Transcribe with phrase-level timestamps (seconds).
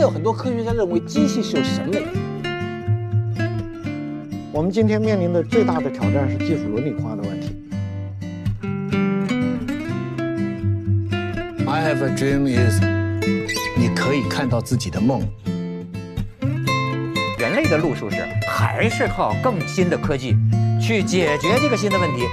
[0.00, 2.06] 在有很多科学家认为机器是有审美的。
[4.50, 7.54] 我们今天面临的最大的挑战是技术伦理化的问题。
[11.66, 12.80] I have a dream is，
[13.76, 15.20] 你可以看到自己的梦。
[17.38, 20.34] 人类的路数是还是靠更新的科技
[20.80, 22.24] 去解决这个新的问题。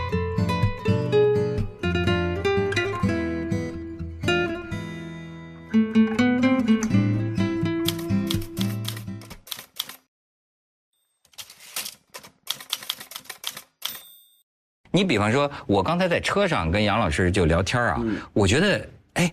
[14.98, 19.32] 你比方说，我刚才在车上跟杨老师就聊天啊，我觉得，哎，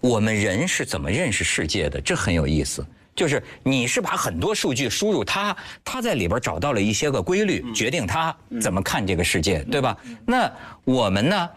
[0.00, 2.00] 我们人是怎么认识世界的？
[2.00, 2.84] 这很有意思。
[3.14, 9.96] 就是你是把很多数据输入它，它在里边找到了一些个规律，决定它怎么看这个世界，对吧？
[10.26, 10.50] 那
[10.82, 11.48] 我们呢？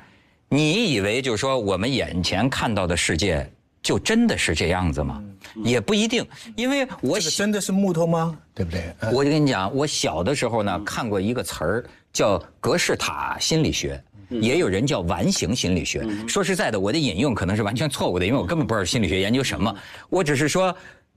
[0.48, 3.50] 你以为就是说我们眼前看到的世界
[3.82, 5.20] 就真的是这样子吗？
[5.64, 6.24] 也不一定，
[6.56, 8.38] 因为我这个真的是木头吗？
[8.54, 8.84] 对不对？
[9.12, 16.06] 我就跟你讲，我小的时候呢看过一个词儿叫格式塔心理学，也有人叫完形心理学。
[16.28, 19.74] 说实在的，我的引用可能是完全错误的，因为我根本不知道心理学研究什么。
[20.10, 20.76] 我只是说，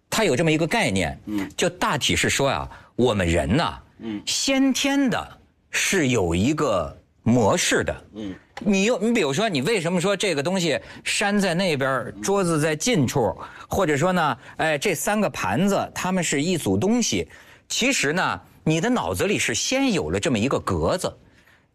[0.08, 1.18] 它有这么一个概念，
[1.56, 3.78] 就大体是说啊，我们人呐，
[4.26, 5.38] 先天的
[5.70, 8.04] 是有一个模式的。
[8.60, 13.36] 你又你比如说，你为什么说这个东西山在那边，桌子在近处，
[13.68, 17.28] 或者说呢，哎，这三个盘子它们是一组东西？
[17.68, 21.14] 其实呢，你的脑子里是先有了这么一个格子。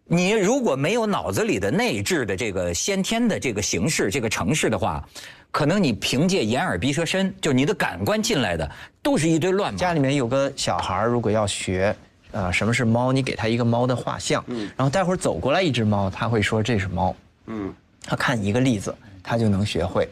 [0.06, 5.08] 你如果没有脑子里的内置的这个先天的这个形式、这个程式的话，
[5.52, 8.68] 可能你凭借眼耳鼻舌身，就你的感官进来的，
[9.04, 9.78] 都是一堆乱码。
[9.78, 11.96] 家里面有个小孩，如果要学，
[12.32, 20.10] 呃，什么是猫，你给他一个猫的画像，嗯然后待会儿走过来一只猫，他会说这是猫，嗯，他看一个例子，他就能学会，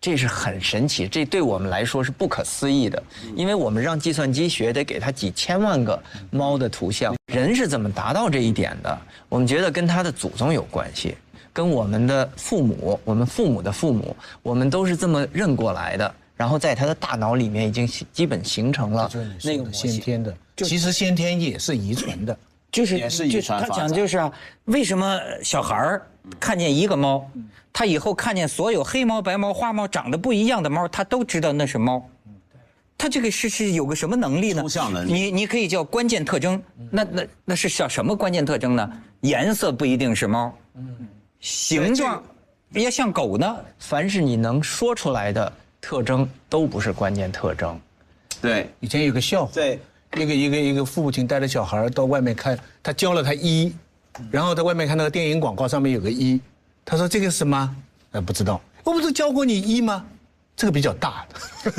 [0.00, 3.02] 这是很神奇，这对我们来说是不可思议的，
[3.34, 6.00] 因为我们让计算机学得给它几千万个
[6.30, 8.98] 猫的图像，人是怎么达到这一点的？
[9.28, 11.16] 我们觉得跟他的祖宗有关系。
[11.52, 16.14] 跟我们的父母，我们父母的父母，我们都是这么认过来的。
[16.36, 19.10] 然后在他的大脑里面已经基本形成了
[19.42, 19.72] 那个。
[19.72, 22.38] 先天的，其实先天也是遗传的。
[22.70, 24.32] 就是也是遗传他讲就是啊，
[24.66, 26.06] 为什么小孩儿
[26.38, 27.28] 看见一个猫，
[27.78, 32.04] 他以后看见所有黑猫、白猫、花猫长得不一样的猫，他都知道那是猫。
[32.98, 34.62] 他这个是是有个什么能力呢？
[34.62, 36.60] 抽象能力你你可以叫关键特征。
[36.90, 38.92] 那那那是叫什么关键特征呢？
[39.20, 40.52] 颜色不一定是猫，
[41.38, 42.20] 形状
[42.70, 43.56] 也像狗呢。
[43.78, 47.80] 凡是你能说出来的特征，都不是关键特征。
[48.42, 49.78] 对以前有个笑话，对，
[50.16, 53.72] 一个一个一个父亲带着小孩到外面看，他教了他一，
[54.32, 56.40] 然后在外面看那个电影广告上面有个一，
[56.90, 57.76] 他说这个是什么？
[58.12, 58.58] 呃，不知道。
[58.82, 60.06] 我不是教过你一吗？
[60.56, 61.70] 这个比较大的，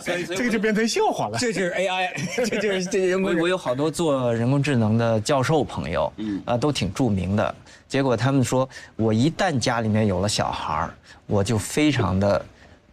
[0.34, 1.38] 这个就变成笑话了。
[1.38, 2.08] 这就是 AI，
[2.48, 7.54] 这就是这人工我我有好多做人工智能的教授朋友，嗯，啊，都挺著名的。
[7.86, 8.66] 结果他们说，
[8.96, 10.94] 我一旦家里面有了小孩儿，
[11.26, 12.42] 我就非常的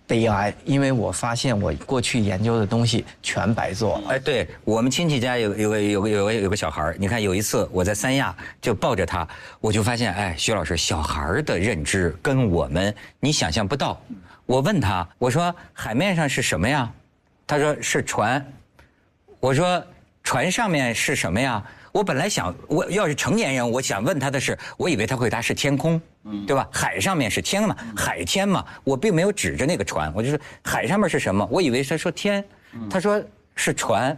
[0.10, 4.10] 悲哀，因为我发现我过去研究的东西全白做了。
[4.10, 9.28] 哎，对我们亲戚家有有个有个有个有个小孩，你看有一次我在三亚就抱着他，
[9.60, 14.02] 我就发现，哎，徐老师，小孩的认知跟我们你想象不到。
[14.48, 16.92] 我问他，我说海面上是什么呀？
[17.46, 18.44] 他说是船。
[19.40, 19.86] 我说
[20.24, 21.64] 船上面是什么呀？
[21.92, 26.00] 我本来想，我要是成年人，我想问他的是，我以为他会答是天空，
[26.46, 26.68] 对吧？
[26.72, 31.48] 海上面是天嘛，海天嘛，我并没有指着那个船，我就说海上面是什么？
[31.52, 32.44] 我以为他说天，
[32.90, 33.22] 他说
[33.56, 34.18] 是船，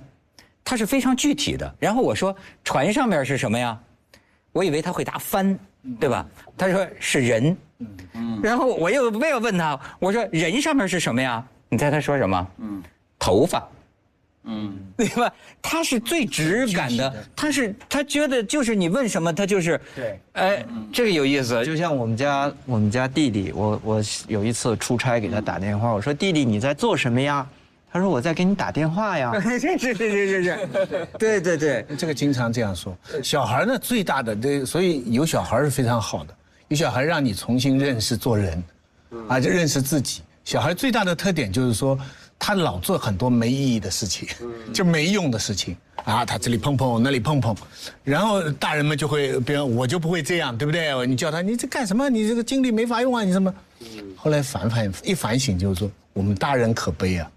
[0.64, 1.76] 他是非常具体的。
[1.80, 3.80] 然后我说船上面是什么呀？
[4.52, 5.58] 我以为他会答帆，
[6.00, 6.26] 对吧？
[6.58, 7.56] 他说是人，
[8.44, 11.44] 然后我又没有问他，我说人上面是什么呀？
[11.70, 12.48] 你猜他说什么？
[12.58, 12.84] 嗯，
[13.18, 13.66] 头发。
[14.44, 15.32] 嗯，对吧？
[15.62, 27.48] 他是最直感的，他是他觉得就是你问什么，他就是对，哎，这个有意思，就像我们家我们家弟弟，我我有一次出差给他打电话，我说弟弟你在做什么呀？
[27.94, 29.38] 他说我在给你打电话呀。
[29.42, 30.70] 是是是是是是，
[31.20, 32.98] 对对对，这个经常这样说。
[33.22, 36.34] 小孩呢，最大的对，所以有小孩是非常好的，
[36.70, 38.64] 有小孩让你重新认识做人，
[39.28, 40.22] 啊，就认识自己。
[40.46, 42.00] 小孩最大的特点就是说，
[42.44, 44.28] 他老做很多没意义的事情，
[44.74, 47.56] 就没用的事情啊，他这里碰碰，那里碰碰，
[48.04, 51.06] 然后大人们就会，比如我就不会这样，对不对？
[51.06, 52.10] 你叫他，你这干什么？
[52.10, 53.54] 你这个精力没法用啊，你什么？
[54.16, 57.30] 后来反反一反省，就是说，我们大人可悲啊。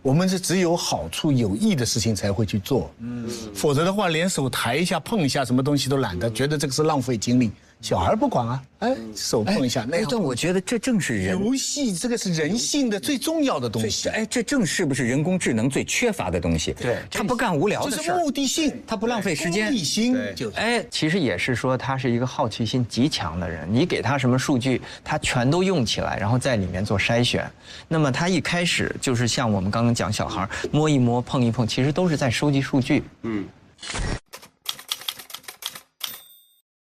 [0.00, 7.50] 我们是只有好处有益的事情才会去做，嗯，否则的话，连手抬一下碰一下什么东西都懒得，觉得这个是浪费精力，
[7.82, 10.08] 小孩不管啊，哎，手碰一下那样。
[10.08, 16.72] 但我觉得这正是人游戏这个是人性的最重要的东西，哎，这正是不是人工智能最缺乏的东西？
[16.74, 27.50] 对他不干无聊就是的事儿，目的性，他不浪费时间目的心就哎，其实也是说他是一个好奇心极强的人，你给他什么数据，他全都用起来，然后在里面做筛选。
[27.88, 33.02] 那么他一开始就是像我们刚刚讲小孩摸一摸、碰一碰，其实都是在收集数据。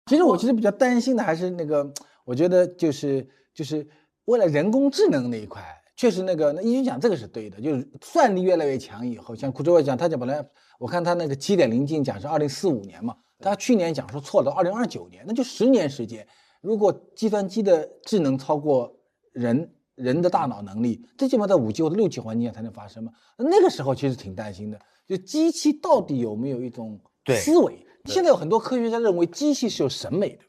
[0.09, 1.88] 其实我其实比较担心的还是那个，
[2.25, 3.88] 我觉得就是就是
[4.25, 5.63] 为了人工智能那一块，
[5.95, 10.44] 确实那个那易军讲这个是对的，就是算力越来越强以后，像库卓伟讲，他讲本来
[10.79, 16.27] 我看他那个七点零进讲是二零四五年嘛，他去年讲说错了，二零二九年，那就十年时间。
[16.59, 18.91] 如果计算机的智能超过
[19.31, 23.11] 人人的大脑能力，最起码在五 G 或者六 G 环境下才能发生嘛。
[23.38, 27.00] 那个时候其实挺担心的，就机器到底有没有一种
[27.38, 27.85] 思维？
[28.05, 30.43] 现在有很多科学家认为机器是有审美的。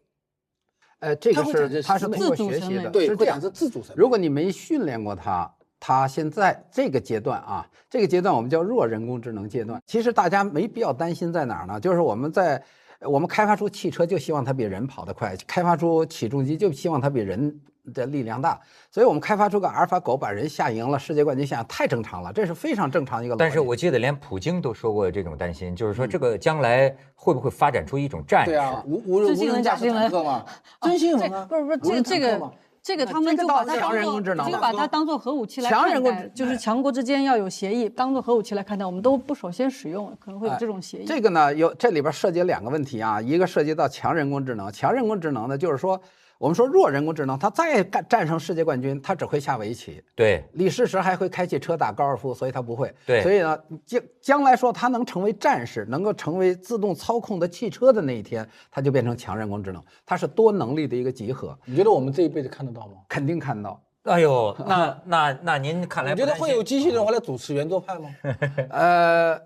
[1.01, 3.41] 呃，这个是它是通过学习的，对，是这样会产。
[3.41, 3.95] 生自主审美。
[3.97, 9.81] 如果你没训练过它，它现在这个阶段啊，这个阶段我们叫弱人工智能阶段。
[9.87, 11.81] 其实大家没必要担心在哪儿呢？
[11.81, 12.63] 就是我们在
[13.09, 17.61] 我们开发出汽车，就希望它比人跑得快；开发出起重机，就希望它比人
[17.95, 18.61] 的力量大。
[18.91, 23.37] 所以我们开发出个阿尔法狗，把人吓赢了，世界冠军吓太正常了，这是非常正常的一个。
[23.37, 28.51] 但是我记得连普京都说过这种担心，就是说这个将来会不会发展出一种战士？
[28.51, 30.45] 对啊，无无人驾驶假新闻坦克嘛，
[30.83, 32.53] 真新闻啊，不是不是，这这个
[32.83, 41.05] 这个他们就把它当做人工智能就的把它当做核武器来看强人工智，待就是强国之间要有协议，当做核武器来看待，我们都不首先使用，可能会有这种协议。
[41.05, 46.01] 这个呢，有这里边涉及两个问题啊，一个涉及到强人工智能，强人工智能呢，就是说
[46.41, 50.03] 我们说弱人工智能，它再干战胜世界冠军，它只会下围棋。
[50.17, 52.91] 对李世石还会开汽车打高尔夫，所以他不会。
[53.05, 62.95] 对所以呢，将将来说他能成为战士，能够成为自动操控的汽车的那一天，它就变成强人工智能，它是多能力的一个集合，你觉得我们这一辈子看得到吗？
[63.07, 63.79] 肯定看到。
[64.05, 68.09] 哎呦， 那那那您看来你觉得会有机器人 回来主持圆桌派吗？
[68.73, 69.39] 呃，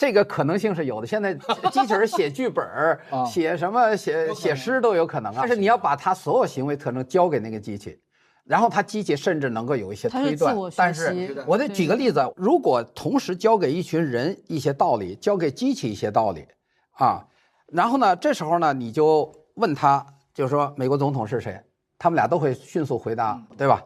[0.00, 1.06] 这个可能性是有的。
[1.06, 1.34] 现在
[1.70, 2.64] 机器人写剧本
[3.26, 5.36] 写什么写写诗都有可能啊。
[5.40, 8.00] 但是你要把它所有行为特征交给那个机器，
[8.44, 10.76] 然后它机器甚至能够有一些它是推断自我学。
[10.78, 16.46] 但习是我得举个例子，如果同时交给一群人一些道理，交给机器一些道理，
[16.92, 17.22] 啊，
[17.66, 21.60] 然后呢，这时候呢，你就问他，就是说美国总统是谁？
[21.98, 23.84] 他们俩都会迅速回答，对吧？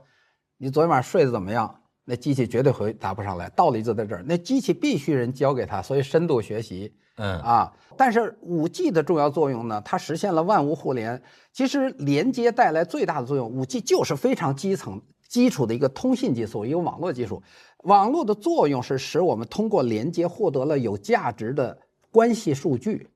[0.58, 1.74] 你昨天晚上睡得怎么样？
[2.04, 4.24] 那机器绝对回答不上来，道理就在这儿。
[4.26, 7.72] 那机器必须人教给他，所以深度学习，嗯啊。
[7.96, 11.22] 但是五 G 的重要作用呢，它实现了万物互联。
[11.52, 17.42] 其实连接带来最大的作用，五 G 就是非常基层基础的一个通信技术，一个网络技术。
[17.84, 21.78] 网络的作用是使我们通过连接获得了有价值的
[22.10, 23.08] 关系数据。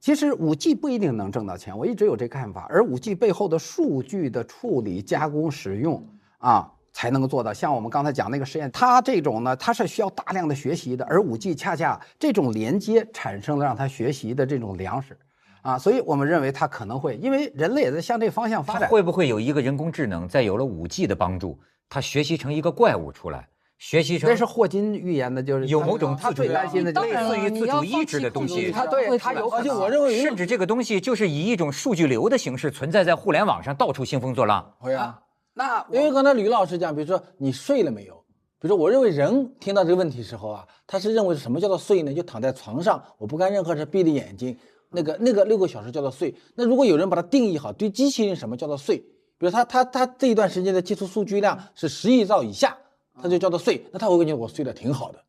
[0.00, 2.66] 其实五 G 不一定能挣到钱，我一直有这看法。
[2.68, 6.04] 而五 G 背后的数据的处理、加工、使用
[6.38, 7.52] 啊，才能够做到。
[7.52, 15.16] 像我们刚才讲那个实验，它这种呢，它是需要大量的学习的，而五 G 恰恰这种连接产生了让它学习的这种粮食，
[15.62, 18.82] 啊，所以我们认为它可能会，因为人类也在向这方向发展。
[18.82, 21.58] 它会不会有一个人工智能，在有了五 G 的帮助，
[21.88, 23.48] 它学习成一个怪物出来，
[23.78, 34.72] 学习成那是霍金预言的，就是有某种他自主最担心的当然了，类似于自你要主意志的东西他对他有可而且能我认为甚至这个东西就是以一种数据流的形式存在在互联网上，到处兴风作浪。
[34.78, 35.18] 会啊，
[35.54, 38.14] 那因为刚才吕老师讲，比如说你睡了没有？
[38.58, 42.14] 比如说，我认为人听到这个问题时候啊，他是认为什么叫做睡呢？
[42.14, 44.56] 就躺在床上，我不干任何事，闭着眼睛，
[44.88, 46.32] 那个那个六个小时叫做睡。
[46.54, 48.98] 那如果有人把它定义好，对机器人什么叫做睡？
[49.36, 52.78] 比如他他他这一段时间的接触数据量是十亿兆以下，
[53.20, 53.84] 他就叫做睡。
[53.90, 55.24] 那他会感觉我睡得挺好的。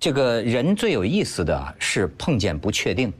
[0.00, 3.12] 这个人最有意思的是碰见不确定。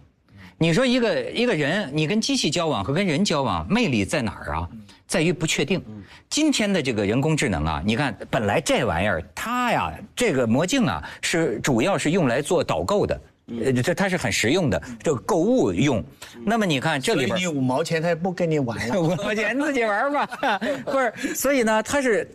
[0.58, 4.68] 你说一个一个人，你跟机器交往和跟人交往，魅力在哪儿啊？
[5.06, 5.82] 在于不确定。
[6.30, 16.02] 今天的这个人工智能啊，你看，本来这玩意儿它呀，这个魔镜啊，是主要是用来做导购的，呃，这它是很实用的，这个购物用。
[16.42, 19.00] 那么你看这里边你五毛钱他也不跟你玩了。
[19.00, 20.26] 五毛钱自己玩吧，
[20.86, 21.34] 不是？
[21.34, 22.28] 所以呢，它是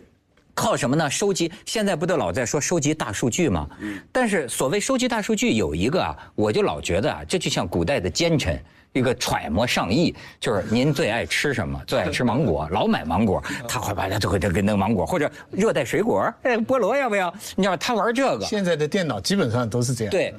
[0.54, 1.10] 靠什么呢？
[1.10, 3.68] 收集现在不都老在说收集大数据吗？
[4.10, 8.58] 但是所谓收集大数据，有一个啊，我就老觉得啊，这就像古代的奸臣。
[8.94, 11.80] 一个揣摩上意，就是您最爱吃什么？
[11.88, 17.32] 最爱吃芒果，老买芒果，他会把它就会这个那个芒果或者热带水果， 哎，菠萝要不要？
[17.56, 20.10] 你知道他玩这个，现在的电脑基本上都是这样。
[20.10, 20.34] 对，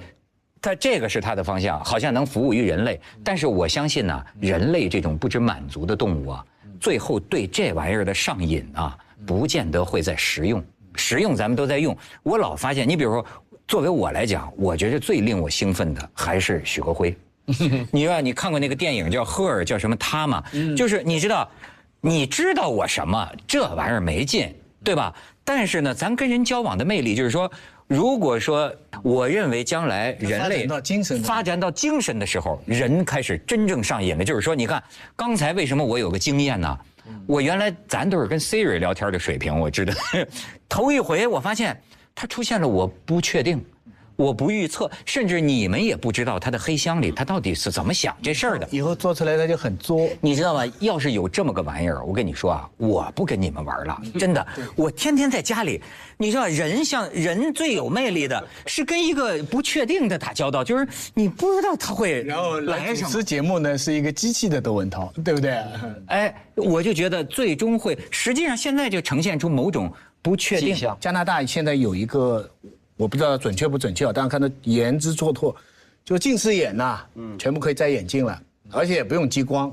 [0.61, 3.01] 它这个是它的方向，好像能服务于人类。
[3.23, 6.45] 但是我相信呢，人类这种不知满足的动物啊，
[6.79, 10.63] 最后对这玩意儿的上瘾啊，不见得会在实用。
[10.95, 13.25] 实用咱们都在用，我老发现，你比如说，
[13.67, 17.15] 作为我来讲，我觉得最令我兴奋的还是许国辉。
[17.91, 20.43] 你说你看过那个电影叫《赫尔》，叫什么他吗？
[20.53, 21.49] 嗯就是你知道，
[21.99, 24.53] 你知道我什么，这玩意儿没劲，
[24.83, 25.13] 对吧？
[25.43, 27.51] 但是呢，咱跟人交往的魅力就是说，
[27.87, 34.23] 如果说我认为将来人类发展到精神的发展到精神的时候，人开始真正上瘾了。
[34.23, 34.81] 就是说，你看
[35.15, 36.79] 刚才为什么我有个经验呢？
[37.27, 39.93] 我原来咱都是跟 Siri 聊天的水平，我知道，
[40.69, 41.79] 头一回我发现
[42.15, 43.63] 它出现了我不确定。
[44.15, 48.67] 我不预测，甚至你们也不知道他的黑箱里他到底是怎么想这事儿的。
[48.71, 50.09] 以后做出来他就很作。
[50.21, 50.65] 你知道吗？
[50.79, 54.45] 要是有这么个玩意儿，我跟你说啊，我不跟你们玩了，真的。
[54.75, 55.81] 我天天在家里，
[56.17, 63.09] 你知道，人像人最有魅力的 是跟一个不确定的打交道，就是你不知道他会然后来来什么。
[63.09, 65.57] 主持节目呢是一个机器的窦文涛，对不对？
[66.07, 69.91] 哎，我就觉得最终会，实际上现在就呈现出某种
[70.21, 72.49] 不确定加拿大现在有一个，
[73.03, 75.53] 我不知道准确不准确啊，但是看到言之错拓，
[76.05, 77.37] 就近视眼呐、嗯。
[77.37, 78.41] 全部可以摘眼镜了，
[78.71, 79.69] 而且也不用激光，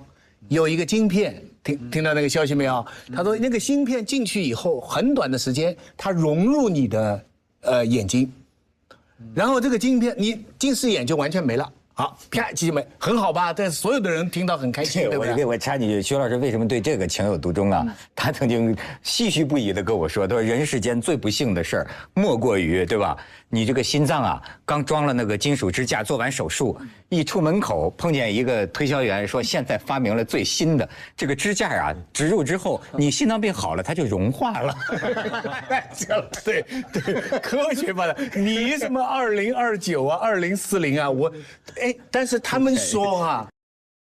[0.49, 2.84] 有一个晶片，听听到那个消息没有？
[3.14, 7.25] 他说那个芯片进去以后，很短的时间，它融入你的
[7.60, 8.28] 呃眼睛，
[9.32, 11.72] 然后这个晶片，你近视眼就完全没了。
[12.00, 13.52] 好，啪，继续没，很好吧？
[13.52, 15.49] 但所有的人听到很开心，对不我？
[15.49, 17.85] 我插几句，徐老师为什么对这个情有独钟啊？
[18.16, 23.14] 他曾经唏嘘不已的跟我说，他说人世间最不幸的事儿，莫过于对吧？
[23.50, 26.80] 你这个心脏啊，刚装了那个金属支架，做完手术，
[27.11, 34.75] 一出门口碰见一个推销员说，现在发明了最新的这个支架啊，植入之后，你心脏病好了，它就融化了。
[36.45, 41.30] 对对，科学吧的，你什么二零二九啊，二零四零啊，我，
[41.80, 43.49] 哎，但是他们说啊，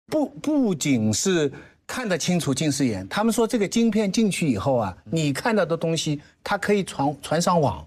[0.06, 1.50] 不不仅是
[1.86, 7.86] 看得清楚近视眼，他们说这个晶片进去以后啊，你看到的东西它可以传传上网，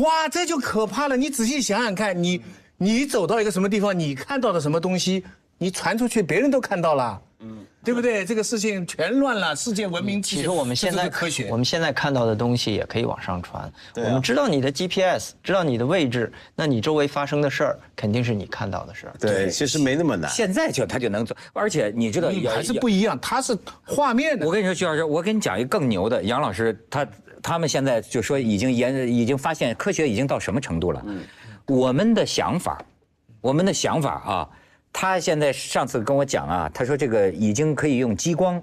[0.00, 1.16] 哇，这就可怕了！
[1.16, 2.42] 你仔细想想看，你
[2.78, 5.24] 你走到一个什么地方，你看到的什么东西，
[5.58, 8.24] 你传出去，别人都看到了，嗯，对不对？
[8.24, 13.72] 这个事情全乱了，世界文明其实我们现在科学，我们现在看到的东西也可以往上传。
[13.96, 19.14] 我们知道你的 GPS，知道你的位置，那你周围发生的事儿肯定是你看到的事儿。
[19.18, 20.30] 对，其实没那么难。
[20.30, 24.52] 现在就他就能做，而且你知道嗯有还是不一样，它是画面的我。
[24.52, 27.06] 跟你说，徐老师，我跟你讲一个更牛的，杨老师他
[27.42, 31.02] 他们现在就说已经研已经发现科学已经到什么程度了？
[31.06, 31.20] 嗯
[31.66, 32.82] 我们的想法，
[33.40, 34.48] 我们的想法啊，
[34.92, 38.62] 他现在上次跟我讲啊，他说这个已经可以用激光。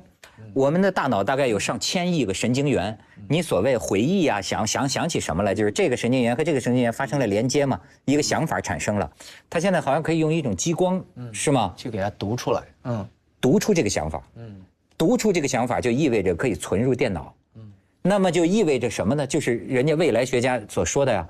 [0.53, 9.11] 我们的大脑大概有上千亿个神经元，你所谓回忆啊，想想想起什么来，就是这个神经元和这个神经元发生了连接嘛，一个想法产生了。
[9.49, 11.73] 他现在好像可以用一种激光，是吗？
[11.75, 12.63] 去给它读出来。
[12.83, 13.07] 嗯，
[13.41, 14.55] 读出这个想法，嗯，
[14.97, 19.27] 读出这个想法就意味着可以存入电脑，嗯，那么就意味着什么呢？
[19.27, 21.27] 就是人家未来学家所说的呀，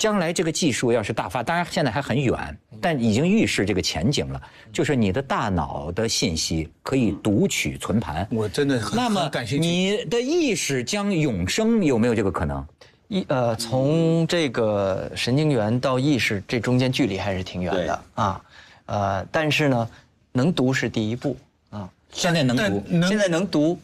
[0.00, 4.40] 将来这个技术要是大发，当然现在还很远，但已经预示这个前景了，
[4.72, 8.26] 就是你的大脑的信息可以读取存盘。
[8.30, 9.68] 我真的很那么很感兴趣。
[9.68, 12.66] 你的意识将永生，有没有这个可能？
[13.08, 18.40] 一呃，从这个神经元到意识，这中间距离还是挺远的啊。
[18.86, 19.90] 呃，但是呢，
[20.32, 21.36] 能读是第一步
[21.68, 21.86] 啊。
[22.10, 23.78] 现在能读，能现在能读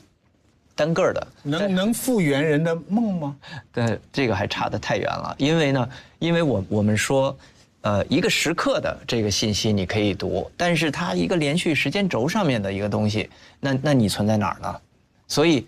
[0.76, 3.37] 单个儿的，能能复原人的梦吗？
[3.73, 5.35] 但这个还差得太远了。
[5.38, 5.88] 因为呢，
[6.21, 7.37] 因为我我们说，
[7.80, 14.80] 呃，一个时刻的这个信息你可以读，但是它一个连续时间轴上面的一个东西，那那你存在哪儿呢？
[15.26, 15.66] 所以，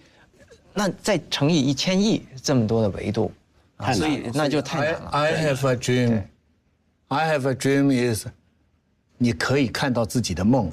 [0.75, 3.33] 那再乘以一千亿这么多的维度，
[3.79, 5.09] 啊所以那就太难了。
[5.11, 6.23] I, I have a dream.
[7.09, 8.27] I have a dream is，
[9.17, 10.71] 你可以看到自己的梦。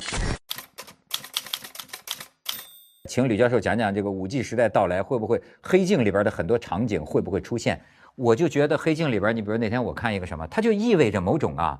[3.15, 7.81] 请吕教授讲讲这个五 G 时代到来会不会黑镜里边的很多场景会不会出现？
[8.15, 11.79] 我就觉得黑镜里边，你比如那天我看一个什么，它就意味着某种啊，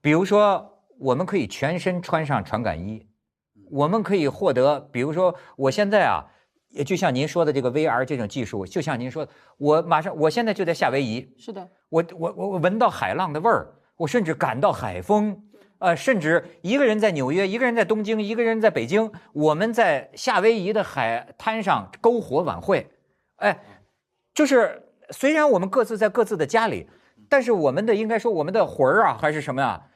[0.00, 3.06] 比如说我们可以全身穿上传感衣，
[3.70, 6.24] 我们可以获得，比如说我现在啊，
[6.70, 15.38] 也就像您说的这个 VR 这种技术，就像您说的，我马上我现在就在夏威夷，是的，我我我我闻到海浪的味儿，我甚至感到海风，
[15.78, 22.88] 呃，甚至一个人在纽约，一个人在东京，一个人在北京，我们在夏威夷的海滩上篝火晚会，
[23.36, 23.58] 哎，
[24.34, 26.88] 就是虽然我们各自在各自的家里，
[27.28, 29.88] 但是我们的应该说我们的魂儿啊还是什么呀、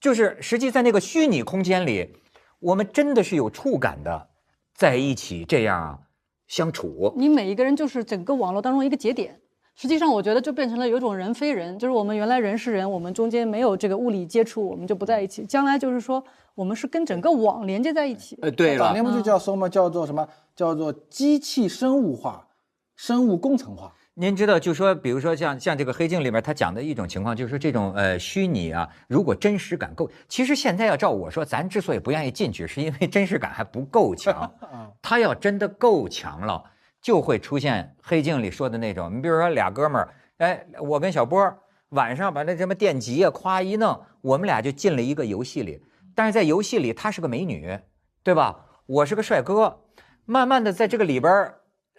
[0.00, 2.16] 就是实际在那个虚拟空间里，
[2.60, 4.28] 我们真的是有触感的，
[4.74, 5.98] 在一起这样啊
[6.46, 7.12] 相处。
[7.16, 9.40] 你每一个人就是整个网络当中一个节点。
[9.80, 15.46] 实际上，我觉得就变成了有一种人非人，就是我们原来人是人，我们中间没有这个物理接触，我们就不在一起。
[15.46, 16.20] 将来就是说，
[16.56, 18.36] 我们是跟整个网连接在一起。
[18.42, 22.48] 呃，对了，早年不就叫什么叫做什么叫做机器生物化、
[22.96, 23.94] 生物工程化？
[24.14, 34.52] 您知道，就说比如说像像这个《黑镜》里面他讲的一种情况，就是说这种呃虚拟啊，如果真实感够，其实现在要照我说，咱之所以不愿意进去，是因为真实感还不够强。
[35.00, 36.64] 他要真的够强了，
[37.08, 39.10] 就会出现《黑镜》里说的那种。
[39.16, 41.42] 你比如说俩哥们儿，哎，我跟小波
[41.88, 45.82] 晚上把那什么电极啊，咵一弄，我们俩就进了一个游戏里。
[46.14, 47.78] 但是在游戏里，她是个美女，
[48.22, 48.54] 对吧？
[48.84, 49.84] 我是个帅哥，
[50.26, 51.50] 慢慢的在这个里边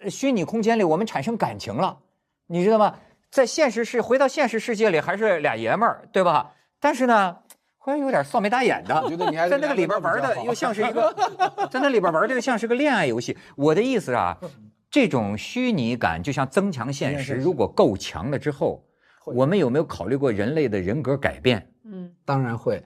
[0.08, 1.98] 虚拟空间里，我们产生感情了。
[2.46, 2.94] 你知道吗？
[3.32, 6.52] 在现实世回到现实世界里还是俩爷们儿，对吧？
[6.78, 7.36] 但是呢，
[7.78, 9.02] 好像有点臊眉打眼的。
[9.02, 11.12] 我觉得你还在那个里边玩的又像是一个，
[11.68, 13.36] 在那里边玩的又像是个恋爱游戏。
[13.56, 14.38] 我的意思啊，
[14.90, 18.82] 这种虚拟感就像增强现实，如果够强了之后，
[19.24, 21.70] 我们有没有考虑过人类的人格改变？
[21.84, 22.82] 嗯，当然会。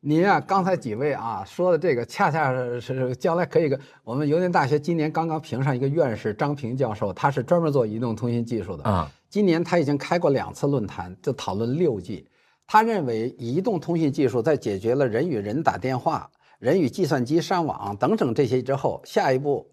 [0.00, 9.10] 您啊，刚才几位啊说的这个，恰恰是是将来可以跟我们邮电大学今年刚刚评上一个院士张平教授，他是专门做移动通信技术的啊。
[9.28, 12.28] 今年他已经开过两次论坛，就讨论六 G。
[12.66, 19.66] 他认为移动通信技术在解决了人与人打电话、人与计算机上网等等这些之后，下一步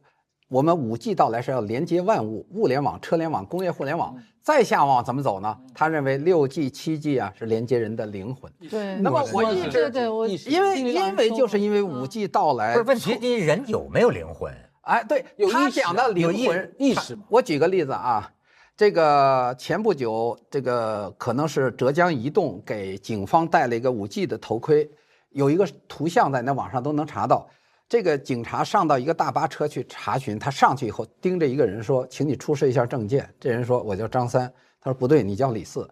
[0.54, 5.58] 我们五 G 到来是要连接万物，物联网、车联网、工业互联网，再下往怎么走呢？
[5.74, 8.54] 他认为六 G、七 G 啊是连接人的灵魂。
[8.70, 8.94] 对。
[8.98, 14.54] 那么我我一直对对我意识因为因为就是因为嗯五 G 到来，不是问题，你人有没有灵魂？
[14.82, 18.32] 哎，对有意识他讲的有意灵魂意识我举个例子啊，
[18.78, 24.88] 这个前不久，这个可能是浙江移动给警方带了一个五 G 的头盔，
[25.32, 27.50] 有一个图像在那网上都能查到。
[27.90, 35.88] 这个警察上到一个大巴车去查询，他上去以后盯着一个人说：“请你出示一下证件。”这人说：“我叫张三。”他说：“不对，你叫李四。”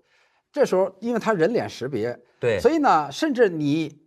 [0.51, 4.00] 这时候，因为他人脸识别，对所以呢，甚至你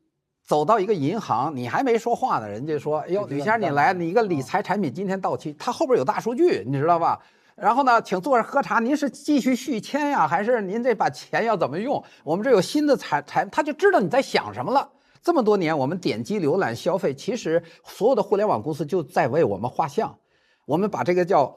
[0.45, 7.21] 走到一个银行，你还没说话呢，人家说：“哎呦，吕先生你来，你一个理财产品今天到期，他后边有大数据，你知道吧？”
[7.57, 8.81] 然后呢，请坐着喝茶。
[8.81, 12.03] 您是继续续签呀，还是您这把钱要怎么用？
[12.25, 14.91] 我们这有新的产产，他就知道你在想什么了。
[15.25, 20.15] 这么多年，我们点击浏览消费，其实所有的互联网公司就在为我们画像。
[20.67, 21.57] 我们把这个叫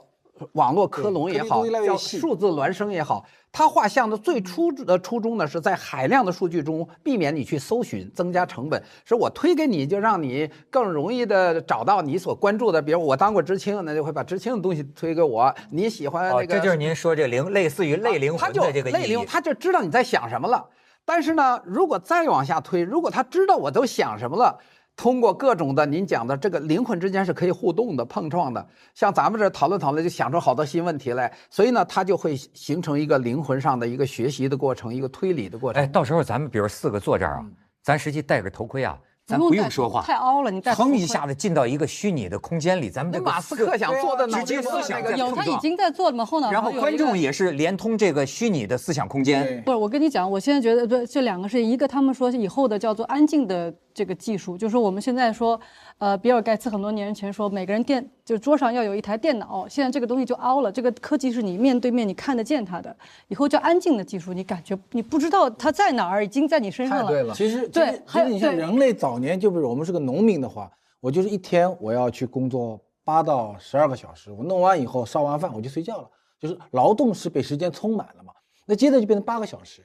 [0.54, 8.82] 网络科隆也好，叫数字孪生也好，它画像的最初的初衷呢，是在海量的数据中避免你去搜寻，增加成本。
[9.04, 12.82] 是我推给你，就让你更容易的找到你所关注的。
[12.82, 15.54] 比如我当过知青，那就会把知青的东西推给我。
[15.72, 19.26] 你喜欢哦，那个，这就是您说这灵类似于类灵魂他就的这个意义类灵，。
[19.26, 20.66] 他就知道你在想什么了。
[21.08, 24.60] 但是呢，如果再往下推，如果他知道我都想什么了，
[24.98, 28.68] 通过各种的您讲的这个灵魂之间是可以互动的、碰撞的。
[28.94, 35.82] 像咱们这讨论讨论，就想出好多新问题来，所以呢，他就会形成一个灵魂上的一个学习的过程，一个推理的过程。
[35.82, 37.46] 哎，到时候咱们比如四个坐这儿啊，
[37.82, 49.62] 咱实际戴个头盔啊，咱不用说话，太凹了，你戴头盔腾一下子进到一个虚拟的空间里，咱们这个那马斯克想做的脑直接筋思想有他已经在做了嘛，后脑勺然后观众也是连通这个虚拟的思想空间。
[49.66, 55.60] 不是，我跟你讲，我现在觉得，这，这两个是一个，他们说以后的叫做安静的这个技术，就是我们现在说，
[56.00, 62.96] 呃，比尔盖茨很多年前说，每个人电就桌上要有一台电脑，现在这个东西就凹了，这个科技是你面对面你看得见它的，
[63.30, 67.04] 以后叫安静的技术，你感觉你不知道它在哪儿，已经在你身上了。
[67.06, 67.34] 太对了。
[67.34, 76.08] 其实，对其实还有你像人类早年，就比如我们是个农民的话，我就是一天我要去工作八到十二个小时，我弄完以后烧完饭我就睡觉了，
[76.40, 78.34] 就是劳动是被时间充满了嘛。
[78.68, 79.84] 那接着就变成八个小时，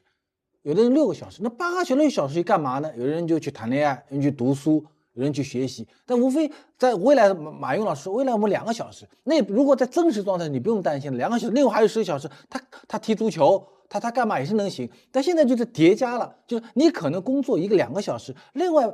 [0.60, 2.92] 有的人六个小时，那八个小时六个小时去干嘛呢？
[2.98, 5.86] 有的人就去谈恋爱，有人去读书，有人去学习。
[6.06, 14.90] 但无非在未来，马马云老师，未来我们两个小时，那如果在真实状态，你不用担心，两个小时，另外还有十个小时，他他踢足球，他他干嘛也是能行。
[15.10, 18.92] 但现在就是叠加了，就是你可能工作一个两个小时，另外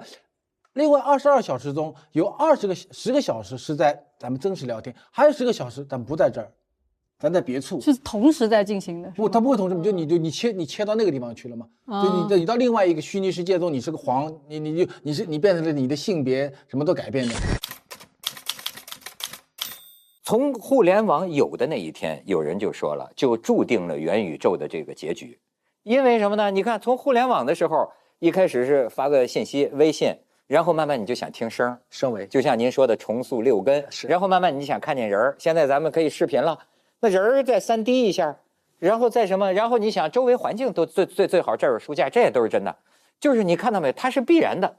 [0.75, 6.53] 另外二十二小时中有二十个十个小时是在咱们真实聊天，还有十个小时咱不在这儿，
[7.19, 7.81] 咱在别处。
[7.81, 9.11] 是同时在进行的。
[9.11, 11.67] 不，吗他不会同时，你就你就你切你切到那个地方去了吗？
[11.87, 17.35] 就你啊你到另外一个虚拟世界中，你是个黄，你你就你是你变成了你的性别什么都改变了。
[20.23, 25.39] 从互联网有的那一天，有人就说了，就注定了元宇宙的这个结局。
[25.85, 26.51] 因为什么呢？
[26.51, 30.15] 你看，从互联网的时候，一开始是发个信息，微信，
[30.47, 35.35] 然后慢慢你就想听声儿，升维就像您说的重塑六根，然后慢慢你想看见人儿。
[35.39, 36.59] 现在咱们可以视频了，
[37.01, 38.39] 那人儿再三 D 一下，
[38.79, 42.77] 然后再什么，然后你想周围环境都最最最好，这儿有书架，这也都是真的。
[43.21, 44.77] 就是你看到没，它是必然的，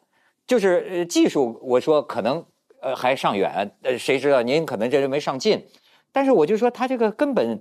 [0.47, 2.43] 就是呃技术，我说可能
[2.81, 5.65] 呃还尚远，呃谁知道您可能这人没上进，
[6.11, 7.59] 但是我就说它这个根本，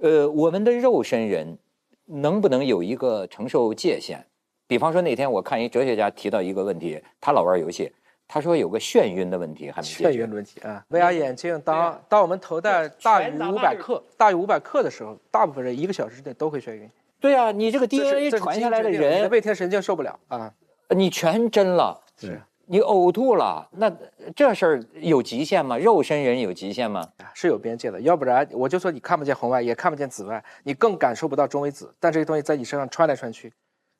[0.00, 1.58] 呃我们的肉身人
[2.06, 4.24] 能不能有一个承受界限？
[4.66, 7.90] 比方说那天我看一哲学家提到一个问题，他老玩游戏，
[8.28, 10.30] 他说有个眩晕的问题还没解决眩晕。
[10.30, 16.88] 的问题啊，VR 眼镜当当我们头戴大于五百克、大于五百克的时候，大部分人一个小时之内都会眩晕。
[17.18, 20.52] 对啊，你这个 DNA 传下来的人，背天神经受不了啊。
[20.90, 23.90] 你全真了，是你呕吐了，那
[24.36, 25.78] 这事儿有极限吗？
[25.78, 27.02] 肉身人有极限吗？
[27.32, 31.92] 是有边界的，要不然我就说你看不见红外，也看不见紫外，你更感受不到中微子。
[31.98, 33.50] 但这个东西在你身上穿来穿去，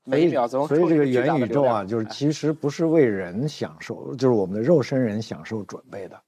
[0.08, 6.18] 每一秒钟所以这个元宇宙啊，就是其实不是为人享受，就是我们的肉身人享受准备的。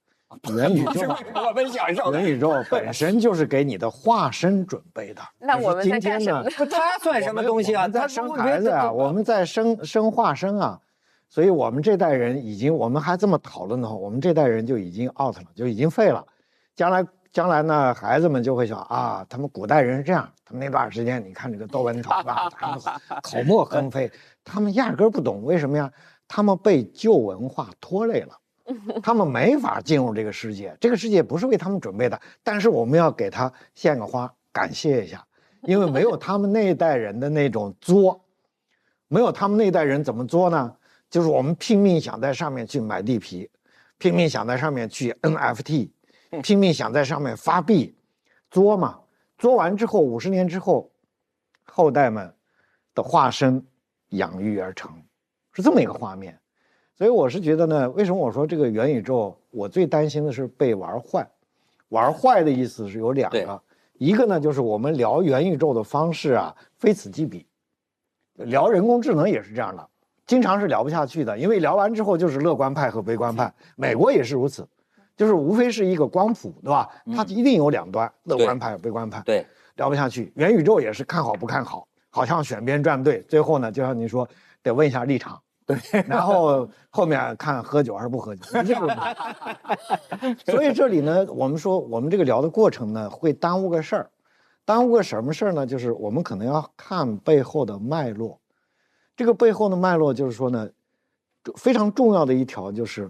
[0.55, 1.01] 元宇宙，
[1.35, 5.21] 我们享受元宇宙 本身就是给你的化身准备的。
[5.39, 7.87] 那我们今天呢他算什么东西啊？
[7.87, 10.79] 在他生孩子啊，我们在生生化身啊，
[11.27, 16.25] 所以我们这代人已经，我们还这么讨论的话，我们这代人就已经 out 了，就已经废了。
[16.75, 22.79] 将来将来呢，孩子们就会想啊，他们古代人是这样，他们那段时间你看这个窦文涛啊， 他们
[23.21, 24.11] 口沫横飞，
[24.43, 25.91] 他们压根儿不懂为什么呀？
[26.27, 28.37] 他们被旧文化拖累了。
[29.03, 32.17] 他们没法进入这个世界，这个世界不是为他们准备的。
[32.41, 35.25] 但是我们要给他献个花，感谢一下，
[35.63, 38.23] 因为没有他们那一代人的那种作，
[39.09, 40.73] 没有他们那一代人怎么作呢？
[41.09, 43.49] 就是我们拼命想在上面去买地皮，
[43.97, 45.89] 拼命想在上面去 NFT，
[46.41, 47.93] 拼命想在上面发币，
[48.49, 48.99] 作嘛，
[49.37, 50.89] 作完之后五十年之后，
[51.65, 52.33] 后代们
[52.95, 53.61] 的化身
[54.09, 54.91] 养育而成，
[55.51, 56.39] 是这么一个画面。
[56.95, 61.27] 所以我是觉得呢，为什么我说这个元宇宙，我最担心的是被玩坏。
[61.89, 63.61] 玩坏的意思是有两个，
[63.97, 67.45] 一个呢就是我们聊元宇宙的方式啊，非此即彼。
[68.35, 69.89] 聊人工智能也是这样的，
[70.25, 74.65] 经常是聊不下去的，因为聊完之后就是乐观派和悲观派，美国也是如此，
[75.21, 76.89] 就是无非是一个光谱，对吧？
[77.15, 79.21] 它一定有两端，乐观派、悲观派。
[79.23, 80.33] 对，聊不下去。
[80.35, 84.27] 元宇宙也是看好不看好，好像选边站队，最后呢，就像您说，
[84.63, 85.39] 得问一下立场。
[85.63, 88.43] 对，然后后面看喝酒还是不喝酒。
[90.43, 94.09] 所以这里呢，我们说我们这个聊的过程呢，会耽误个事儿，
[94.65, 95.67] 耽误个什么事儿呢？
[95.67, 98.39] 就是我们可能要看背后的脉络。
[99.15, 100.67] 这个背后的脉络就是说呢，
[101.57, 103.07] 非常重要的一条就是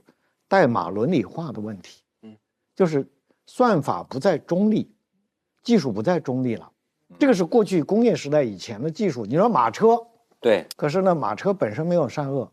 [0.51, 2.03] 代码伦理化的问题。
[2.23, 2.37] 嗯，
[2.75, 3.09] 就是
[3.45, 4.93] 算法不再中立，
[5.63, 6.69] 技术不再中立了。
[7.17, 9.25] 这个是过去工业时代以前的技术。
[9.25, 9.97] 你说马车，
[10.41, 12.51] 对，可是呢，马车本身没有善恶，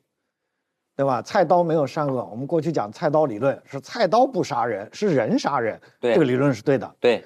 [0.94, 1.20] 对吧？
[1.22, 2.24] 菜刀没有善恶。
[2.26, 6.94] 我们过去讲菜刀理论是菜刀不杀人，是人杀人，对这个理论是对的。
[7.00, 7.24] 对，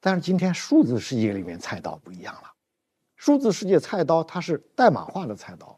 [0.00, 2.52] 但是今天数字世界里面菜刀不一样了，
[3.16, 5.76] 数字世界菜刀它是代码化的菜刀，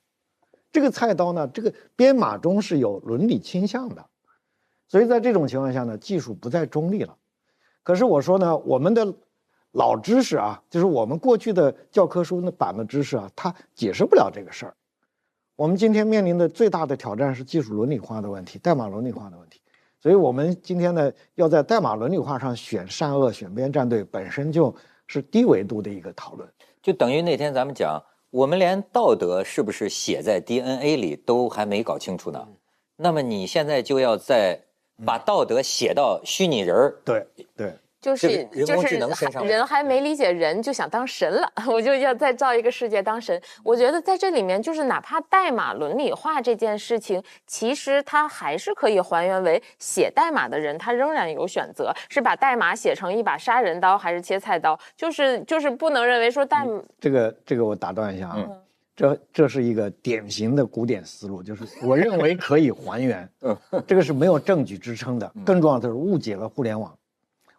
[0.70, 4.04] 这个菜刀呢，这个编码中是有伦理倾向的，
[4.88, 7.14] 所以在这种情况下呢，技术不再中立了。
[7.82, 9.14] 可是我说呢，我们的
[9.72, 14.74] 老知识啊，就是我们过去的教科书那版的知识啊，它解释不了这个事儿。
[15.56, 19.60] 我们今天面临的最大的挑战是技术伦理化的问题，代码伦理化的问题。
[20.00, 24.72] 所以，我们今天呢，要在代码伦理化上选善恶、选边站队，本身就
[25.08, 26.48] 是低维度的一个讨论。
[26.80, 32.46] 就等于那天咱们讲，我们连道德是不是写在 DNA 里都还没搞清楚呢。
[32.94, 34.66] 那么你现在就要在
[35.04, 43.40] 把道德写到虚拟人儿，对对，就是人工就是智能身上人还没理解人就想当神了， 我就要再造一个世界当神。
[43.62, 56.82] 我觉得在这里面，就是哪怕代码伦理化这件事情，其实它还是可以还原为写代码的人，他仍然有选择，是把代码写成一把杀人刀还是切菜刀，就是就是不能认为说代码。
[57.00, 58.62] 这个这个我打断一下啊，嗯
[58.98, 63.30] 这这是一个典型的古典思路，就是我认为可以还原，
[63.86, 65.32] 这个是没有证据支撑的。
[65.46, 66.98] 更重要的是误解了互联网，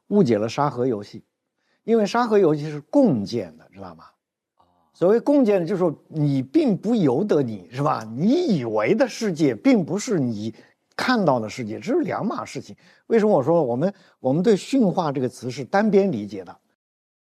[0.10, 1.23] 误解了沙盒游戏，
[1.86, 4.04] 因为沙盒游戏是共建的，知道吗？
[4.93, 8.06] 所谓共建，就是说你并不由得你是吧？
[8.17, 10.54] 你以为的世界并不是你
[10.93, 12.75] 看到的世界，这是两码事情。
[13.08, 16.54] 为什么我说我们我们对驯化这个词是单边理解的？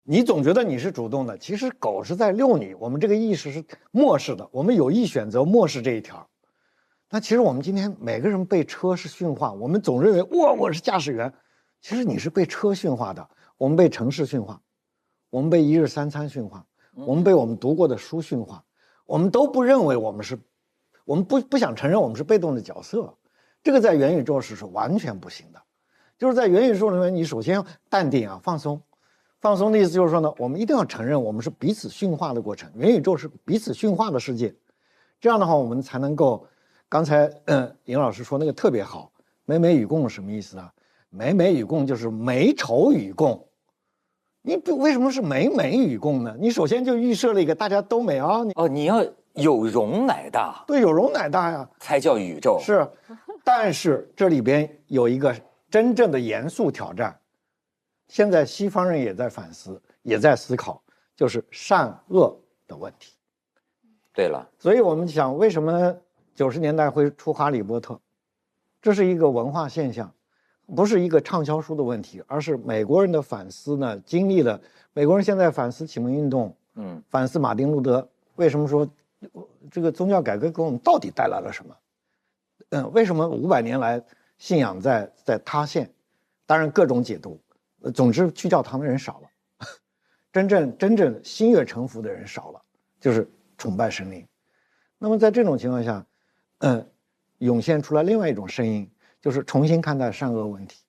[0.07, 2.75] 你总觉得你是主动的，其实狗是在遛你。
[2.75, 6.29] 我们这个意识是漠视的，我们有意选择漠视这一条。
[7.09, 11.33] 那其实我们今天每个人被车是驯化，我们总认为哇我是驾驶员，
[11.81, 13.27] 其实你是被车驯化的。
[13.57, 14.61] 我们被城市驯化，
[15.31, 18.63] 我们被一日三餐驯化，我们被我们读过的书驯化，
[19.07, 20.39] 我们都不认为我们是，
[21.07, 23.17] 我们不不想承认我们是被动的角色。
[23.63, 25.63] 这个在元宇宙是是完全不行的，
[26.19, 28.83] 就是在元宇宙里面，你首先要淡定啊，放松。
[29.45, 34.55] 放松的意思就是说呢，我们一定要承认我们是彼此驯化的过程，元宇宙是彼此驯化的世界。
[35.21, 36.47] 这样的话，我们才能够，
[36.89, 39.13] 刚才嗯，尹老师说那个特别好，
[39.45, 40.67] 美美与共什么意思呢？
[41.11, 43.47] 美美与共就是美丑与共。
[44.41, 46.35] 你不为什么是美美与共呢？
[46.41, 49.05] 你首先就预设了一个大家都美啊，你哦，你要
[49.35, 52.59] 有容乃大对有容乃大呀，才叫宇宙。
[52.63, 52.89] 是，
[53.45, 55.37] 但是这里边有一个
[55.69, 57.15] 真正的严肃挑战，
[58.09, 60.83] 现在西方人也在反思，也在思考，
[61.17, 63.15] 就是善恶的问题。
[64.13, 65.97] 对了，所以我们想，为什么
[66.35, 67.95] 九十年代会出《哈利波特》？
[68.81, 70.13] 这是一个文化现象，
[70.77, 74.61] 不是一个畅销书的问题，而是美国人的反思呢，经历了
[74.93, 78.89] 美国人现在反思启蒙运动，嗯，反思马丁路德，为什么说
[79.71, 81.77] 这个宗教改革给我们到底带来了什么？
[82.71, 84.01] 嗯，为什么五百年来
[84.39, 85.91] 信仰在在塌陷？
[86.47, 87.41] 当然各种解读，
[87.85, 89.29] 呃总之去教堂的人少了，
[90.33, 92.61] 真正真正心悦诚服的人少了，
[92.99, 94.27] 就是崇拜神灵。
[94.99, 96.05] 那么在这种情况下，
[96.59, 96.91] 嗯，
[97.39, 100.83] 涌现出来另外一种声音，就是重新看待善恶问题。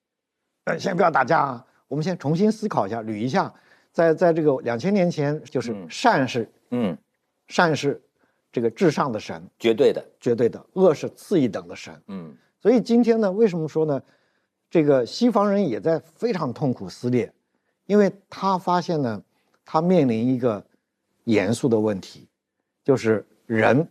[0.63, 3.53] 呃，先不要打架啊，我们先重新思考一下，捋一下，
[3.91, 6.97] 在在这个两千年前，就是嗯善是嗯，
[7.49, 8.01] 善是
[8.53, 12.01] 这个至上的神，绝对的，绝对的；恶是次一等的神。
[12.07, 14.01] 嗯所以今天呢，为什么说呢？
[14.75, 17.31] 这个西方人也在非常痛苦撕裂，
[17.85, 19.23] 因为他发现呢，
[19.63, 20.61] 他面临一个
[21.23, 22.27] 严肃的问题，
[22.83, 23.87] 就是人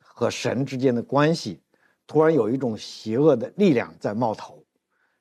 [0.00, 1.60] 和神之间的关系，
[2.08, 4.64] 突然有一种邪恶的力量在冒头，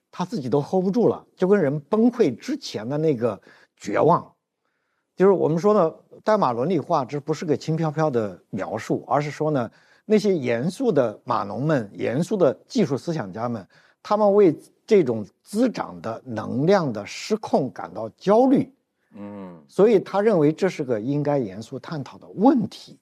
[0.10, 3.40] 他自己都 hold 不住了，就跟人崩溃之前的那个
[3.78, 4.28] 绝望，
[5.16, 9.70] 就是我们说呢，代码伦理化，这不是个轻飘飘的描述，而是说呢，
[10.04, 13.64] 那些严肃的码农们、严肃的技术思想家们，
[14.04, 18.72] 他们为这种滋长的能量的失控感到焦虑，
[19.16, 23.00] 嗯所以他认为这是个应该严肃探讨的问题。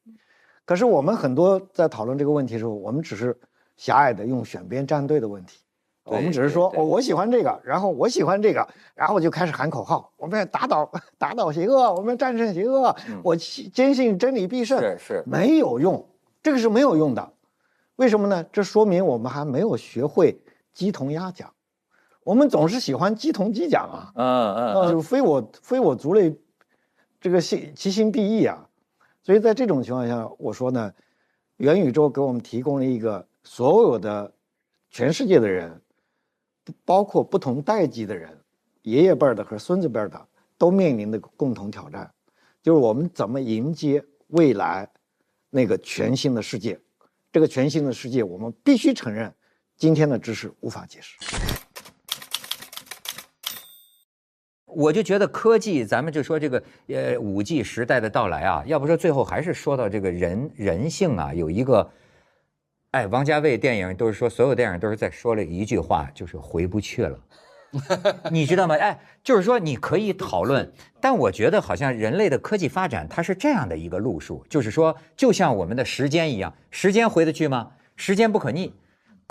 [0.64, 3.36] 可是我们很多在讨论这个问题的时候，我们只是
[3.76, 5.60] 狭隘的用选边站队的问题。
[6.04, 16.04] 我们只是说，对对哦，我喜欢这个，然后我喜欢这个，然后就开始喊口号，我们要打倒打倒邪恶，我们要战胜邪恶，我坚信真理必胜，是是没有用，
[16.42, 17.34] 这个是没有用的。
[17.98, 18.44] 为什么呢？
[18.52, 20.42] 这说明我们还没有学会
[20.74, 21.54] 鸡同鸭讲。
[22.24, 26.36] 我们总是喜欢鸡同鸡讲啊，嗯嗯就非我非我族类，
[27.20, 28.68] 这个心其心必异啊。
[29.24, 30.94] 所以在这种情况下，我说呢，
[31.58, 34.32] 元宇宙给我们提供了一个所有的
[34.90, 35.82] 全世界的人，
[36.86, 38.38] 包括不同代际的人，
[38.84, 42.12] 爷爷辈儿的和孙子辈儿的，都面临的共同挑战，
[42.62, 44.88] 就是我们怎么迎接未来
[45.50, 46.80] 那个全新的世界。
[47.32, 49.34] 这个全新的世界，我们必须承认，
[49.82, 51.18] 今天的知识无法解释。
[54.68, 61.92] 我就觉得科技，咱们就说这个呃五 G 时代的到来啊，要不说最后还是说到这个人人性啊，有一个，
[62.92, 67.20] 哎，王家卫电影都是说，所有电影都是在说了一句话，就是回不去了。
[68.30, 68.76] 你知道吗？
[68.76, 77.72] 哎，就是说你可以讨论，但我觉得好像人类的科技发展它是这样的一个路数，就是说，就像我们的时间一样，时间回得去吗？
[77.96, 78.72] 时间不可逆。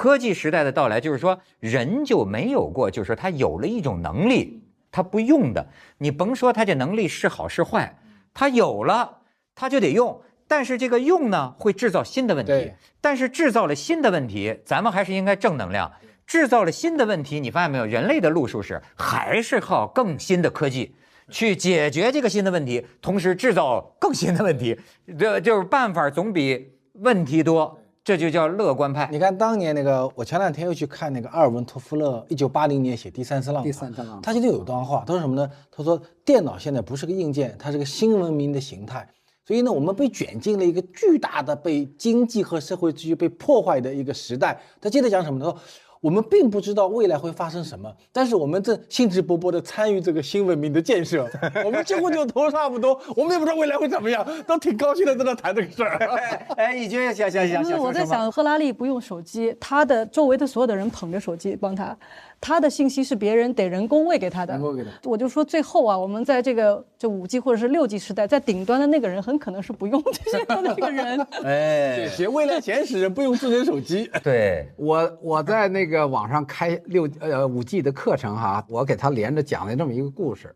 [0.00, 7.98] 科技时代的到来，就是说人就没有过，就是说他有了一种能力，他不用的，你甭说他这能力是好是坏，
[8.32, 9.18] 他有了
[9.54, 15.92] 他就得用，但是这个用呢会制造新的问题，但是制造了新的问题，咱们还是应该正能量。
[16.26, 17.84] 制造了新的问题，你发现没有？
[17.84, 20.94] 人类的路数是还是靠更新的科技
[21.28, 24.80] 去解决这个新的问题，同时制造更新的问题，
[25.18, 27.79] 这就是办法总比问题多，
[28.10, 29.08] 这就叫乐观派。
[29.12, 35.48] 你看当年那个，我前两天又去看那个阿尔文托夫勒，一九八零年写《第三次浪潮》，第三次浪潮他其实有一段话，他说什么呢？
[35.70, 39.08] 他说电脑现在不是个硬件，它是个新文明的形态。
[39.46, 44.60] 所以呢，我们被卷进了一个巨大的被经济和社会秩序被破坏的一个时代。
[44.80, 45.44] 他接着讲什么呢？
[45.44, 45.60] 他说
[46.00, 51.28] 我们并不知道未来会发生什么，但是我们正兴致勃勃地参与这个新文明的建设。
[51.62, 55.98] 我们几乎就头差不多，我们也不知道未来会怎么样，都挺高兴的在那谈这个事儿。
[56.56, 61.94] 哎，义军想想想因为我在想，赫拉利不用手机，他的周围的所有的人捧着手机帮他，
[62.40, 64.55] 他的信息是别人得人工喂给他的。
[64.55, 71.20] 人工给他我就说最后啊，我们在这个这五 G 或者是六 G 时代，在顶端的那个人很可能是不用这些的那个人。
[71.44, 74.11] 哎，写未来前史人不用智能手机。
[74.22, 80.55] 对，我我在那个网上开六呃五 G 的课程哈，我给他连着讲了这么一个故事，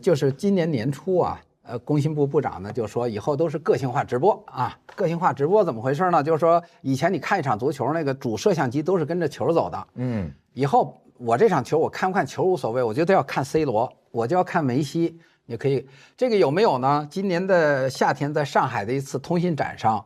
[0.00, 6.22] 就是今年年初啊，呃，工信部部长呢就说以后都是个性化直播啊，个性化直播怎么回事呢？
[6.22, 15.18] 就是说以前你看一场足球，那个主摄像机都是跟着球走的，嗯，以后我这场球我看不看球无所谓，我觉得要看 C 罗，我就要看梅西。
[15.48, 17.06] 你可以，这个有没有呢？
[17.08, 20.04] 今年的夏天在上海的一次通信展上，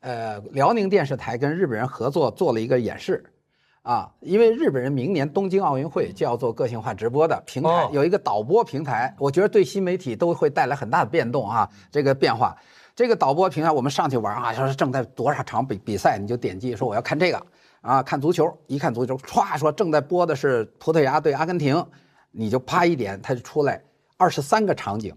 [0.00, 3.24] 呃，辽宁电视台跟日本人合作做了一个演示，
[3.82, 12.56] 啊，因为日本人明年东京奥运会就要做个性化直播的平台，哦有一个导播平台，我觉得对新媒体都会带来很大的变动啊，这个变化。
[12.96, 17.40] 这个导播平台我们上去玩啊，说是正在多少场比比赛，你就点击说我要看这个，
[17.80, 21.82] 啊，看足球，一看足球，歘说正在播的是葡萄牙对阿根廷，
[22.30, 23.82] 你就啪一点，它就出来
[24.18, 25.14] 二十三个场景，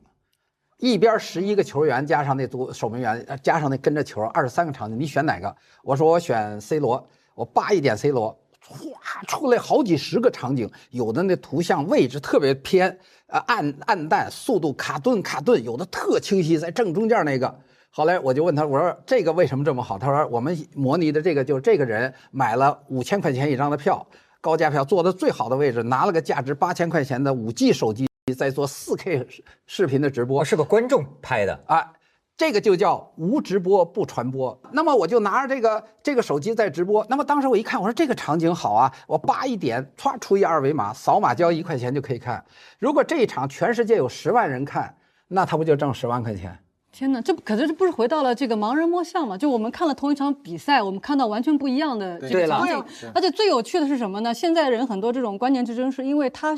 [0.77, 5.53] 一边十一个球员加上那足守门员，加上那跟着球，二十三个场景，你选哪个？
[5.83, 8.33] 我说我选 C 罗，我叭一点 C 罗，
[8.65, 12.97] 唰出来好几十个场景，有的那图像位置特别偏，
[13.27, 17.59] 呃暗暗淡，速度卡顿卡顿，有的特清晰，在正中间那个。
[17.95, 19.99] 后来我就问他，我说这个为什么这么好？
[19.99, 24.03] 他说我们模拟的这个就是这个人买了五千块钱一张的票，
[24.41, 30.43] 高价票，坐的最好的位置，拿了个价值八千块钱的五 G 手机，在做四 K 视视频的直播我。
[30.43, 31.93] 是个观众拍的，啊，
[32.35, 34.59] 这个就叫无直播不传播。
[34.71, 37.05] 那么我就拿着这个这个手机在直播。
[37.07, 42.43] 那么当时我一看，我说这个场景好啊，我叭一点，歘出一二维码，扫码交一块钱就可以看。
[42.79, 46.57] 如果这一场全世界有十万人看，那他不就挣十万块钱？
[46.95, 49.35] 天哪，这不可是这不是回到了这个盲人摸象嘛？
[49.35, 52.83] 就我们看了同一场比赛，我们看到完全不一样的这个场景。
[53.15, 54.31] 而且最有趣的是什么呢？
[54.31, 56.55] 现在人很多这种观念之争，是因为他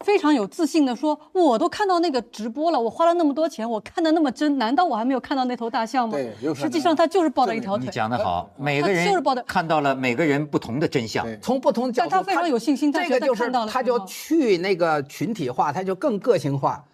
[0.00, 6.52] 非常有自信的说，我都看到那个直播了，我花了那么多钱，我看的那么真，难道我还没有看到那头大象吗对？
[6.52, 7.92] 实际上他就是抱着一条腿你。
[7.92, 11.24] 讲得好，每个他人就是抱的看到了每个人不同的真相。
[11.40, 16.84] 从不同角度，但他非常有信心这个就是看到了他就去那个群体化，他就更个性化，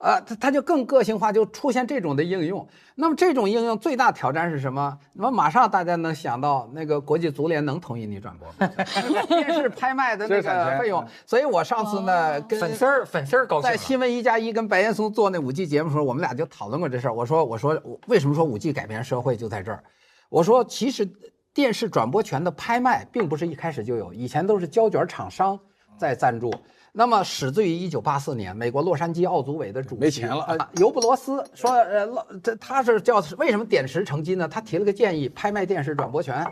[0.00, 2.66] 啊，它它就更个性化，就出现这种的应用。
[2.94, 4.98] 那么这种应用最大挑战是什么？
[5.12, 8.72] 那么马上大家能想到，那个国际足联能同意你转播吗？
[9.28, 11.06] 电视拍卖的那个费用。
[11.26, 13.70] 所以我上次呢，跟粉丝儿粉丝儿高兴。
[13.70, 17.12] 在新闻一加一跟白岩松做那五 G 节目的时候，我们俩就讨论过这事儿。
[17.12, 19.84] 我说，我说，我为什么说五 G 改变社会就在这儿？
[20.30, 21.06] 我说，其实
[21.52, 25.60] 电视转播权的拍卖并不是一开始就有，以前都是胶卷厂商
[25.98, 26.50] 在赞助。
[26.92, 34.48] 那么始自于一九八四年，美国洛杉矶奥组委的主席没钱了呃，尤布罗斯说，呃，洛这他是叫为什么点石成金呢？
[34.48, 36.44] 他提了个建议，拍卖电视转播权。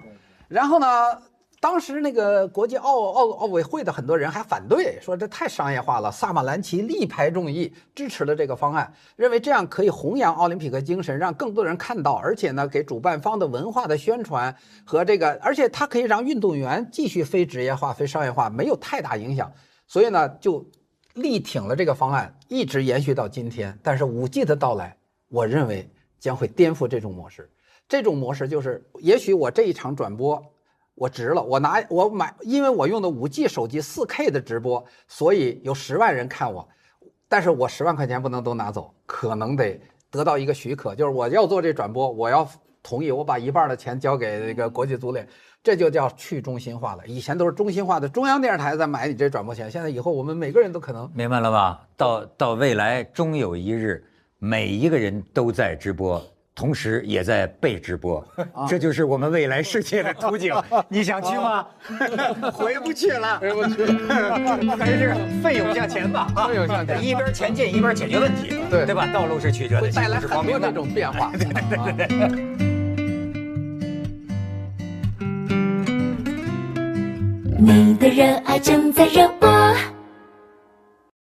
[0.46, 0.87] 然后呢，
[1.61, 6.11] 当时那个国际奥奥奥委会的很多人还反对，说这太商业化了。
[6.12, 19.51] 萨马兰奇力排众议，支持了这个方案，认为这样可以弘扬奥林匹克精神，让更多人看到，而且呢，给主办方的文化的宣传和这个，而且它可以让运动员继续非职业化、非商业化，没有太大影响。
[19.88, 20.64] 所以呢，就
[21.14, 23.77] 力挺了这个方案，一直延续到今天。
[23.83, 24.96] 但是五 G 的到来，
[25.29, 27.51] 我认为将会颠覆这种模式。
[27.88, 30.40] 这种模式就是，也许我这一场转播
[30.94, 36.68] 我值了，我拿我买，因为我用的五 G 手机四 K 的直播，所以有十万人看我，
[37.27, 42.46] 但是我十万块钱不能都拿走，可能得得到一个许可，就是我要做这转播，我要
[42.83, 45.27] 同意，我把一半的钱交给那个国际足联，
[45.69, 47.03] 这就叫去中心化了。
[47.07, 51.79] 以前都是中心化的，中央电视台在买你这转播权，现在以后我们每个人都可能明白了吧？
[51.95, 54.03] 到到未来，终有一日，
[54.39, 58.27] 每一个人都在直播，同时也在被直播，
[58.67, 60.55] 这就是我们未来世界的图景。
[60.89, 61.67] 你想去吗？
[62.51, 66.33] 回不去了，回不去了，还是奋勇向前吧。
[66.35, 69.07] 奋勇向前一边前进一边解决问题，对对吧？
[69.13, 70.73] 道路是曲折的，会带来很多这。
[70.73, 71.27] 种变化。
[71.77, 72.58] 啊
[77.61, 79.49] 你的热爱正在热播